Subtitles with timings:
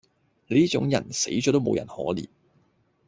[0.47, 2.27] 你呢種人死左都無人可憐